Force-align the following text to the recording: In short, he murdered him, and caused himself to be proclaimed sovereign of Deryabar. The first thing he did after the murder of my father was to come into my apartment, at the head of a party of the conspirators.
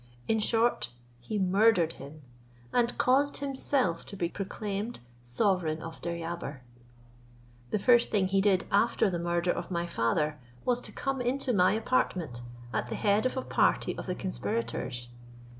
In 0.27 0.39
short, 0.39 0.89
he 1.19 1.37
murdered 1.37 1.93
him, 1.93 2.23
and 2.73 2.97
caused 2.97 3.37
himself 3.37 4.03
to 4.07 4.15
be 4.15 4.29
proclaimed 4.29 4.99
sovereign 5.21 5.79
of 5.79 6.01
Deryabar. 6.01 6.63
The 7.69 7.77
first 7.77 8.09
thing 8.09 8.27
he 8.27 8.41
did 8.41 8.65
after 8.71 9.11
the 9.11 9.19
murder 9.19 9.51
of 9.51 9.69
my 9.69 9.85
father 9.85 10.39
was 10.65 10.81
to 10.81 10.91
come 10.91 11.21
into 11.21 11.53
my 11.53 11.73
apartment, 11.73 12.41
at 12.73 12.89
the 12.89 12.95
head 12.95 13.27
of 13.27 13.37
a 13.37 13.43
party 13.43 13.95
of 13.95 14.07
the 14.07 14.15
conspirators. 14.15 15.09